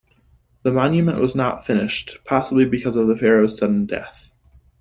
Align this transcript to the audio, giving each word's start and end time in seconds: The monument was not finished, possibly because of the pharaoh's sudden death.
The 0.63 0.71
monument 0.71 1.19
was 1.19 1.35
not 1.35 1.63
finished, 1.63 2.17
possibly 2.25 2.65
because 2.65 2.95
of 2.95 3.05
the 3.07 3.15
pharaoh's 3.15 3.55
sudden 3.59 3.85
death. 3.85 4.31